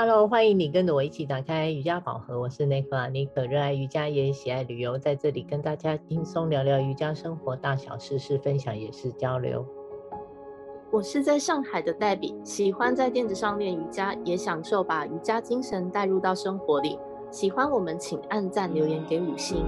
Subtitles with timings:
[0.00, 2.38] Hello，欢迎你跟着我一起打开瑜伽宝盒。
[2.38, 9.66] 我是内克啊，妮可热爱瑜伽也喜爱旅游，在这里跟大家轻松聊聊瑜伽生活大小事，是分享也是交流。
[10.92, 16.96] 我是在上海的黛比，喜欢在垫子上练瑜伽，也享受把瑜伽精神带入到生活里。
[17.32, 19.64] 喜欢我们请按赞留言给五星。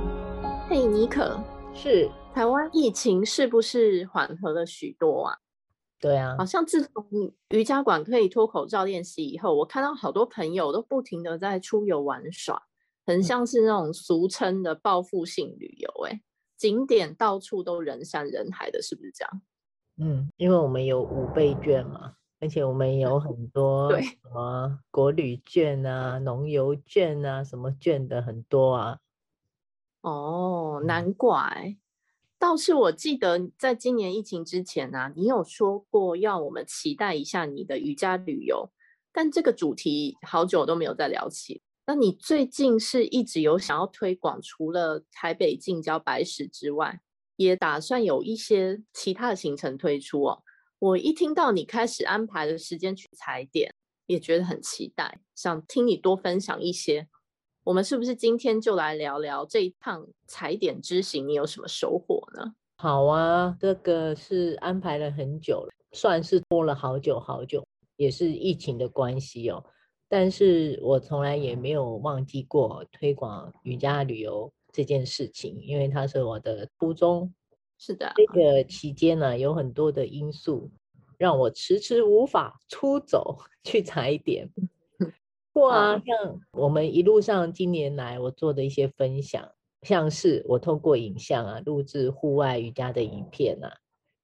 [0.68, 1.40] 嘿、hey，妮可，
[1.74, 5.34] 是台湾疫情是不是缓和了许多啊？
[6.00, 7.04] 对啊，好像自从
[7.50, 12.62] 瑜伽馆可以脱口罩练习以后，我看到好多朋友都不停的在出游玩耍，
[13.06, 15.90] 很像是那种俗称的报复性旅游。
[16.06, 16.22] 哎，
[16.56, 19.42] 景点到处都人山人海的，是不是这样？
[19.98, 28.98] 嗯，因为我们有五倍券嘛，而且我们有 很多什么国旅券啊、农游券啊，什么券的很多啊。
[30.00, 31.76] 哦，难怪。
[32.40, 38.70] 倒是我记得，在今年疫情之前啊，你有说过要我们期待一下你的瑜伽旅游，
[39.12, 41.60] 但这个主题好久都没有再聊起。
[41.86, 47.02] 那你最近是一直有想要推广，除了台北近郊白石之外，
[47.36, 50.42] 也打算有一些其他的行程推出哦。
[50.78, 53.74] 我一听到你开始安排的时间去踩点，
[54.06, 57.06] 也觉得很期待，想听你多分享一些。
[57.62, 62.54] 我们是不是今天就来聊聊这一趟踩点之行，你有什么收获呢？
[62.76, 67.62] 好啊，这个是安排了很久了，算是拖了好久好久，
[67.96, 69.62] 也是疫情的关系哦。
[70.08, 77.32] 但是我从来也没有忘记过推广瑜伽旅游这件事情，因为它是我的初衷。
[77.78, 80.70] 是的，这个期间呢，有很多的因素
[81.18, 84.50] 让我迟迟无法出走 去踩点。
[85.68, 89.50] 啊，像我们一路上今年来我做的一些分享，
[89.82, 93.70] 像是我透过影像啊录制户外瑜伽的影片啊，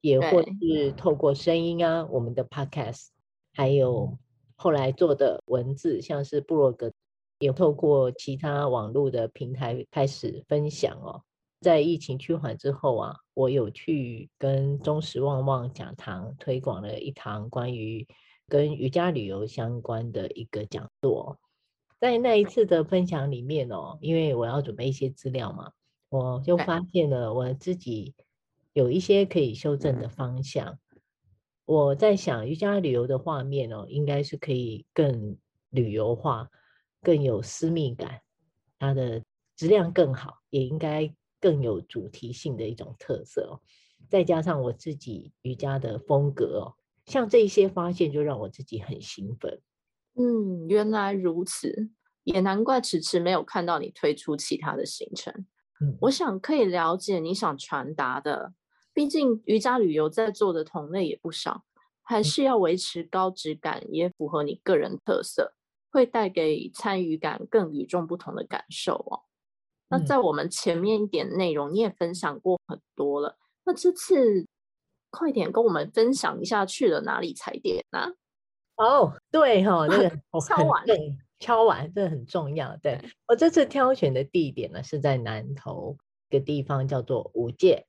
[0.01, 3.09] 也或是透过声音啊，我们的 podcast，
[3.53, 4.17] 还有
[4.55, 6.93] 后来做的文字，像是部落格，
[7.41, 11.23] 也透过其他网络的平台开始分享哦。
[11.61, 18.07] 在疫情趋缓之后啊，我有去跟中石旺旺讲堂推广了一堂关于。
[18.49, 21.39] 跟瑜伽旅游相关的一个讲座，
[21.99, 25.73] 在那一次的分享里面哦，因为我要准备一些资料嘛，
[26.09, 28.15] 我就发现了我自己
[28.73, 30.79] 有一些可以修正的方向。
[31.65, 35.37] 我在想，瑜伽旅游的画面哦，应该是可以更
[35.71, 36.49] 旅游化，
[37.03, 38.21] 更有私密感，
[38.79, 39.25] 它的
[39.57, 43.59] 质量更好，也应该更有主题性的一种特色哦。
[44.09, 46.75] 再加上我自己瑜伽的风格哦。
[47.07, 49.61] 像这些发现，就让我自己很兴奋。
[50.15, 51.91] 嗯，原来如此，
[52.25, 55.33] 也难怪迟迟没有看到你推出其他的行程。
[55.81, 58.53] 嗯，我想可以了解你想传达的。
[58.93, 61.65] 毕竟瑜伽旅游在做的同类也不少，
[62.03, 65.53] 还是要维持高质感，也符合你个人特色，
[65.93, 69.23] 会带给参与感更与众不同的感受哦。
[69.89, 73.39] 那在我们前面一点内容，你也分享过很多了。
[73.65, 74.47] 那这次。
[75.17, 78.13] 快点跟我们分享一下去了哪里踩点啊？
[78.77, 80.11] 哦，对哈、哦，那个
[80.47, 82.77] 敲碗，对，敲碗这很重要。
[82.83, 85.97] 对，我这次挑选的地点呢是在南投
[86.29, 87.87] 一个地方叫做五界，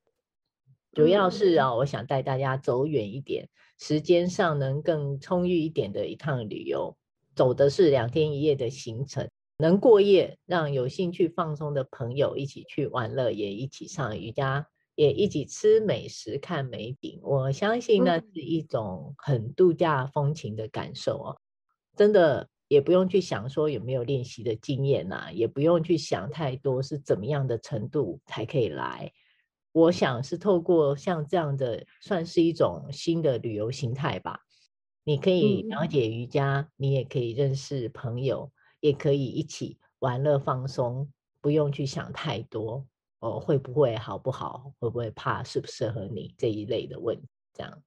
[0.93, 6.95] 主要是啊、哦嗯，我想带大家走远一点，时间上能更充裕一点的一趟旅游。
[7.35, 14.65] 走的是两天一夜的行程，能过夜，让有兴趣放松的朋友一起去玩乐，也一起上瑜伽。
[14.97, 21.37] 也一起吃美食、看美景，我相信那是一种很度假风情的感受哦。
[21.95, 29.11] 真的也不用去想说有没有练习的经验呐，也不用去想太多是怎么样的程度才可以来。
[29.71, 34.39] 我想是透过像这样的，算是一种新的旅游形态吧。
[35.03, 42.87] 你可以了解瑜伽，你也可以认识朋友，也可以一起玩乐放松，不用去想太多。
[43.19, 44.71] 哦，会不会好不好？
[44.79, 45.43] 会不会怕？
[45.43, 47.27] 适不适合你这一类的问题？
[47.53, 47.81] 这样。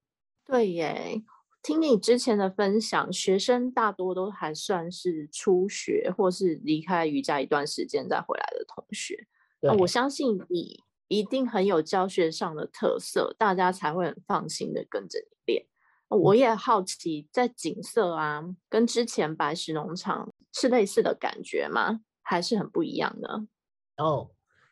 [0.45, 1.23] 对耶，
[1.63, 9.25] 听你之前的分享，学生大多都还算是初学或是离开瑜伽一段时间再回来的同学。
[9.61, 15.65] 那我相信你一定很有教学上的特色，大家才会很放心的跟着你练。
[16.09, 22.01] 我也好奇，在景色啊，跟之前白石农场是类似的感觉吗？
[22.21, 23.47] 还是很不一样呢？
[23.95, 24.31] 哦。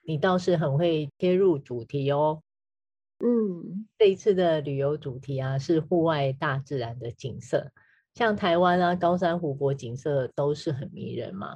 [0.10, 2.42] 你倒是很会切入主题哦，
[3.20, 7.72] 嗯，这一次的旅游主题啊是户外大自然的景色，
[8.16, 11.56] 像台湾啊高山湖泊景色都是很迷人嘛。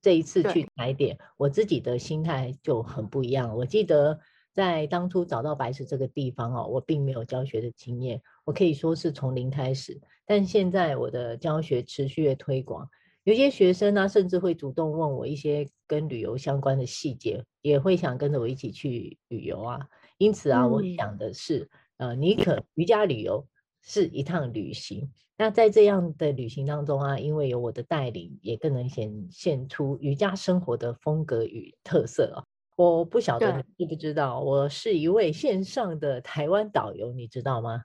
[0.00, 3.56] 这一次去踩点，我自己的心态就很不一样。
[3.56, 4.18] 我记得
[4.52, 10.00] 在当初找到白石这个地方哦，我并没有教学的经验，我可以说是从零开始。
[10.26, 12.90] 但现在我的教学持续的推广，
[13.24, 19.78] 有些学生呢、啊，甚至会主动问我一些跟旅游相关的细节，也会想跟着我一起去旅游啊。
[20.18, 23.46] 因此啊，嗯、我想的是，呃，尼可瑜伽旅游
[23.80, 25.08] 是一趟旅行。
[25.36, 32.42] 那在这样的旅行当中啊，因为有我的带领，也更能显现出瑜伽生活的风格与特色啊。
[32.74, 37.84] 我不晓得你知不知道，我是一位线上的台湾导游，你知道吗？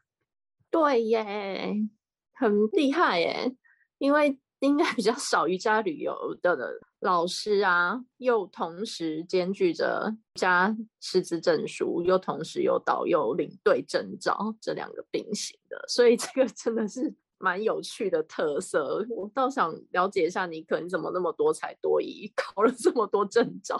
[0.72, 1.75] 对耶，
[2.34, 3.56] 很厉害耶，
[4.00, 4.39] 因为。
[4.59, 6.57] 应该比较少瑜伽旅游的
[7.01, 19.06] 老师啊，又同时兼具着瑜伽师资证书，又同时有导游领队证照，这两个并行的，所以这个真的是蛮有趣的特色。
[19.09, 23.80] 我倒想了解一下，妮可你怎么那么多才多艺， 考了这么多证照？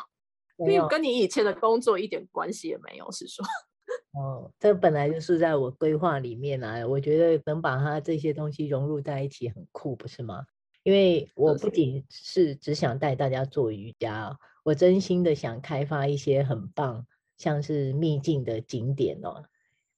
[0.58, 3.44] 没有，跟你以前的工作一点关系也没有，是说？
[4.14, 10.46] 哦，这本来就是在我规划里面啊，我觉得能把它这些东西融入在一起很酷，不是吗？
[10.88, 17.06] 因为我不仅是只想带大家做瑜伽，我真心的想开发一些很棒，
[17.38, 19.44] 像是秘境的景点哦，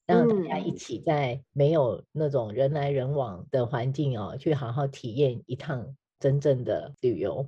[0.07, 7.47] 让大家一起在没有那种人来人往的环境哦，去好好体验一趟真正的旅游。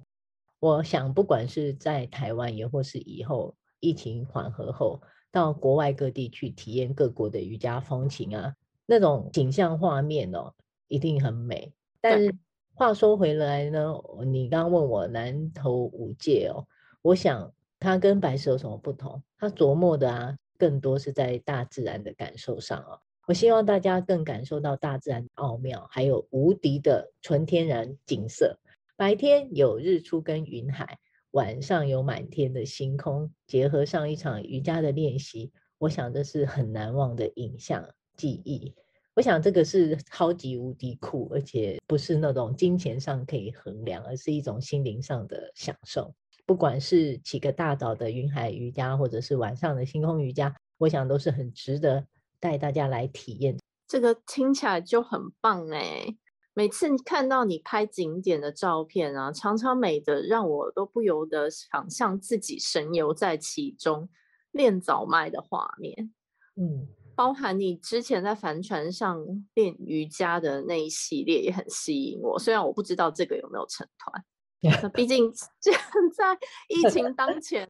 [0.60, 5.02] 我想，不管是在台湾，也或是以后疫情缓和后，
[5.32, 8.54] 到国外各地去体验各国的瑜伽风情啊，
[8.86, 10.54] 那种景象画面哦，
[10.88, 11.74] 一定很美。
[12.00, 12.36] 但是。
[12.74, 13.94] 话说回来呢，
[14.26, 16.66] 你刚问我南投五界哦，
[17.02, 19.22] 我想它跟白石有什么不同？
[19.38, 23.00] 它琢磨的啊，更多是在大自然的感受上啊。
[23.28, 28.58] 我希望大家更感受到大自然的奥妙，还有无敌的纯天然景色。
[28.96, 30.98] 白天有日出跟云海，
[31.32, 37.88] 晚上有满天的星空，结合上一场瑜伽的练习，我想这是很难忘的影像
[38.18, 38.74] 记忆。
[39.22, 46.12] 我想这个是超级无敌酷，而且不是那种金钱上可以衡量，而是一种心灵上的享受。
[46.44, 52.04] 不管是起个大早的云海瑜伽，或者是晚上的星空瑜伽，我想都是很值得
[52.40, 53.60] 带大家来体验。
[53.88, 56.08] 这个听起来就很棒哎！
[56.56, 64.10] 每次看到你拍景点的照片啊，常常美的让我都不由得想象自己神游在其中，
[64.50, 66.12] 练早麦的画面。
[66.56, 66.88] 嗯。
[67.22, 69.24] 包含你之前在帆船上
[69.54, 75.32] 练瑜伽的那一系列也很吸引我，虽然我不知道这个有没有成团， 毕竟
[75.62, 75.72] 现
[76.16, 76.36] 在
[76.68, 77.70] 疫情当前，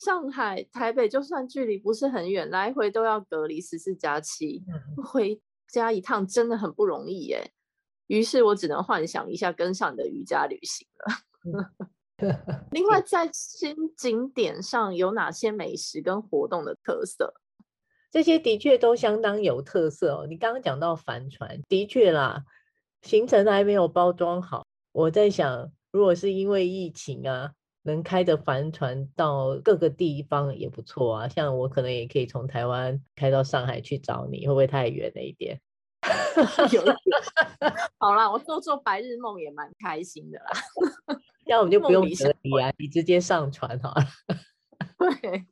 [0.00, 4.64] 上海、台北就算距离不是很远，来回都要隔离十四加七，
[5.04, 7.52] 回家一趟真的很不容易耶。
[8.08, 11.78] 于是我只能幻想一下跟上你的瑜伽旅行了。
[12.72, 17.32] 另外，在新景点上有哪些美食跟活动的特色？
[18.10, 20.26] 这些的确都相当有特色哦。
[20.28, 22.44] 你刚刚讲到帆船，的确啦，
[23.02, 24.66] 行程还没有包装好。
[24.92, 27.52] 我在想，如果是因为疫情啊，
[27.82, 31.28] 能开着帆船到各个地方也不错啊。
[31.28, 35.60] 像我可能也可以从台湾开到上海去找你，会不会太远了一点？
[36.72, 36.96] 有点，
[37.98, 40.50] 好啦，我做做白日梦也蛮开心的啦。
[41.46, 44.02] 这样我们就不用隔离啊，你直接上船好了。
[44.98, 45.46] 对，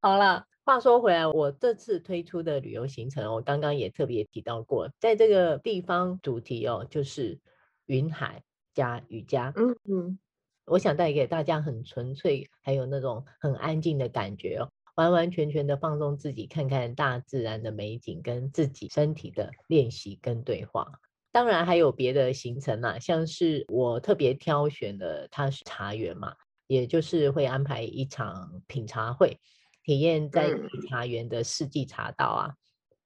[0.00, 0.46] 好了。
[0.70, 7.36] 话说回来，我这次推出的旅游行程，我刚刚也特别提到过，在这个地方主题哦，就是
[7.86, 8.40] 云海
[8.72, 9.52] 加瑜伽。
[9.56, 10.18] 嗯嗯，
[10.66, 20.86] 我想带给大家很纯粹，还有那种很安静的感觉哦，完完全全的放松自己，看看大自然的美景，跟自己身体的练习跟对话。
[21.32, 26.32] 当然还有别的行程啊，像是我特别挑选的，它是茶园嘛，
[26.68, 29.36] 也就是会安排一场品茶会。
[29.82, 30.54] 体验在
[30.88, 32.56] 茶园的四季茶道啊，嗯、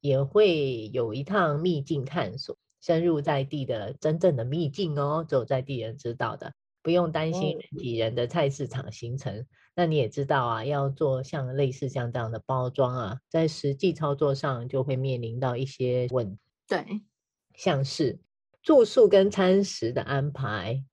[0.01, 6.53] 也会有一趟秘境探索，深入在地的真正的秘境哦，只有在地人知道的，
[6.83, 9.35] 不用担心人挤人的菜市场行程。
[9.35, 16.39] 嗯、那你也知道啊，要做像类似像这样的包装啊，在实际操作上就会面临到一些问题。
[16.67, 16.85] 对，
[17.55, 18.19] 像是
[18.63, 20.85] 住宿跟餐食的安排，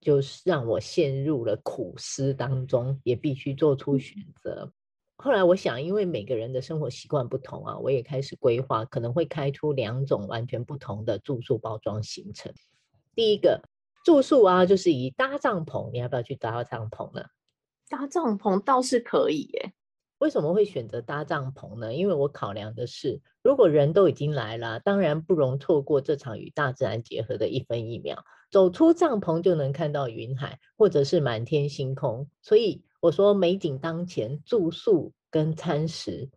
[0.00, 4.72] 就是让我陷入了苦思当中，也必须做出选择。
[5.18, 12.52] 嗯后来我想，因为每个人的生活习惯不同啊，我也开始规划，可能会开出两种完全不同的住宿包装行程。
[13.16, 13.60] 第一个
[14.04, 17.24] 住宿啊，就是以搭帐篷，你要不要去搭帐篷呢？
[17.88, 19.72] 搭帐篷倒是可以耶。
[20.18, 21.92] 为什么会选择搭帐篷呢？
[21.92, 28.24] 因为我考量的是，如果人都已经来了，当然不容错过这场与大自然结合的一分一秒。
[28.52, 32.84] 走出帐篷就能看到云海，或者是满天星空，所以。
[33.00, 36.30] 我说美景当前，住宿跟餐食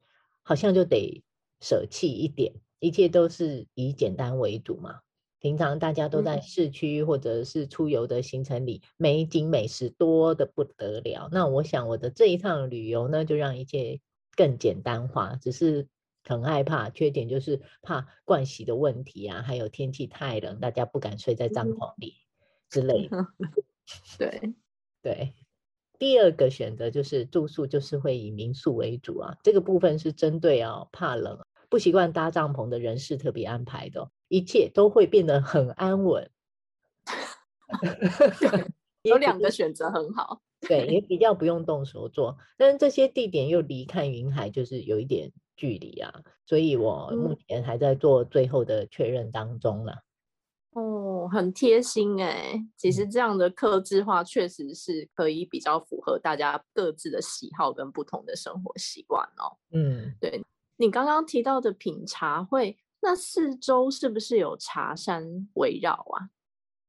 [0.44, 1.24] 好像就得
[1.60, 5.00] 舍弃一点，一切都是以简单为主嘛。
[5.40, 11.30] 平常大家都在市区或者是出游的行程里，美景美食多的不得了。
[11.32, 14.00] 那我想我的这一趟旅游呢，就让一切
[14.36, 15.36] 更简单化。
[15.38, 15.88] 只是
[16.24, 22.14] 很害怕，缺点就是怕盥洗的问题啊，还有天气太冷，大家不敢睡在帐篷里
[22.70, 23.26] 之类的。
[24.20, 24.54] 对
[25.02, 25.34] 对，
[26.02, 29.38] 第二个选择就是住宿，就是会以民宿为主啊。
[29.44, 31.38] 这个部分是针对啊怕冷、
[31.70, 34.10] 不习惯搭帐篷的人士特别安排的。
[34.28, 36.28] 一切都会变得很安稳，
[39.04, 42.36] 有两个选择很好，对，也 比较不用动手做。
[42.58, 49.94] 但是这些地点又离看云海就是有一点距离啊，所以我目前还在做最后的确认当中呢。
[50.72, 59.58] 哦，很贴心哎，其实这样的客制化确实是可以比较符合大家各自的喜好跟不同的生活习惯哦。
[59.72, 60.44] 嗯，对，
[60.78, 62.78] 你刚刚提到的品茶会。
[63.04, 66.30] 那四周是不是有茶山围绕啊？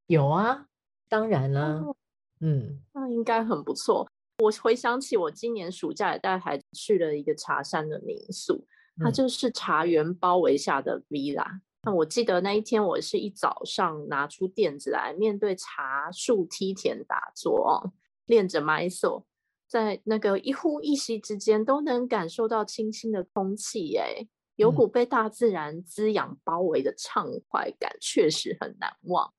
[0.09, 0.67] 有啊，
[1.09, 1.81] 当然了。
[1.81, 1.97] 哦、
[2.41, 4.07] 嗯，那应该很不错。
[4.39, 8.67] 我回想起我今年暑假也带孩子去了一个茶山的民宿，
[8.99, 11.61] 它就是茶园包围下的 villa。
[11.83, 17.93] 嗯、那我记得那一天我是一早上拿出垫子来，面对茶树梯田打坐，
[18.27, 19.27] 练着埋首，
[19.67, 24.27] 在那个一呼一吸之间都能感受到清新的空气，哎。
[24.57, 29.33] 有股被大自然滋养包围的畅快感，确实很难忘。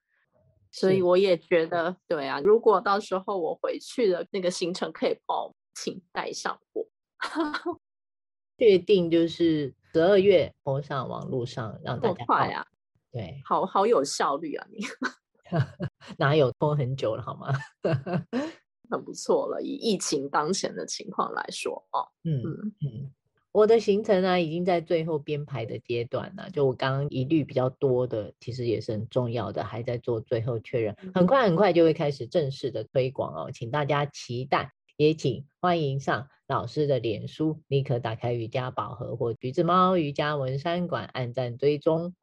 [0.72, 6.88] 所以我也觉得，对啊，如果到时候我回去的那个行程可以报，请带上我。
[8.58, 12.66] 确定就是十二月播上网络上让大家快啊！
[13.12, 14.68] 对，好好有效率啊！
[14.72, 14.84] 你
[16.18, 17.54] 哪有拖很久了好吗？
[18.90, 22.10] 很不错了，以疫情当前的情况来说哦。
[22.24, 22.74] 嗯嗯。
[22.82, 23.12] 嗯
[23.52, 26.50] 我的行程呢、啊，已经在最后编排的阶段了。
[26.50, 30.98] 就我刚刚疑虑比较多的，其实也是很重要的，还在做最后确认。
[31.14, 42.14] 很快很快就会开始正式的推广哦，请大家期待，也请欢迎上老师的脸书，立刻打开瑜伽宝盒或橘子猫瑜伽文山馆，按赞追踪。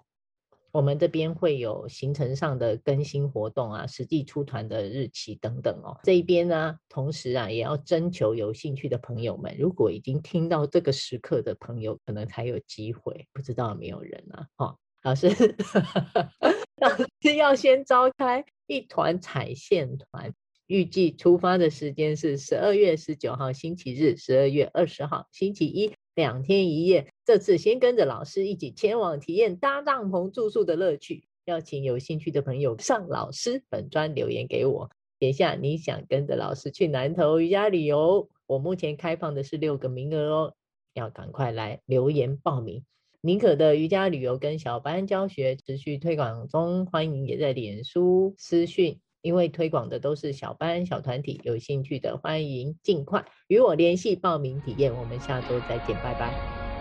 [0.73, 5.99] 我们这边会有行程上的更新活动啊，实际出团的日期等等哦。
[6.05, 9.53] 这一边呢，同时啊，也要征求有兴趣的朋友们。
[9.59, 13.27] 如果已经听到这个时刻的朋友，可能才有机会。
[13.33, 14.47] 不知道有没有人啊？
[14.59, 15.27] 哦，老师，
[16.81, 16.89] 老
[17.21, 20.33] 师要先召开一团踩线团，
[20.71, 25.93] 预计出发的时间是十二月十九号星期日，十二月二十号星期一。
[26.15, 31.25] 两天一夜，这次先跟着老师一起前往体验搭帐篷住宿的乐趣。
[31.47, 38.29] 邀请有兴趣的朋友上老师本专留言给我，写下你想跟着老师去南投瑜伽旅游。
[38.47, 40.55] 我目前开放的是六个名额哦，
[40.95, 42.85] 要赶快来留言报名。
[43.23, 49.01] 宁可的瑜伽旅游跟小班教学持续推广中，欢迎也在脸书私讯。
[49.23, 54.95] 因为推广的都是小班小团体，有兴趣的欢迎尽快与我联系报名体验。
[54.95, 56.31] 我们下周再见，拜拜，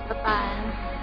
[0.08, 0.99] 拜拜。